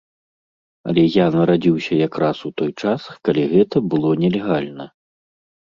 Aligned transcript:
Але 0.93 1.03
я 1.15 1.25
нарадзіўся 1.35 1.93
якраз 2.07 2.37
у 2.51 2.53
той 2.63 2.71
час, 2.85 3.01
калі 3.29 3.47
гэта 3.55 3.85
было 3.91 4.09
нелегальна. 4.25 4.93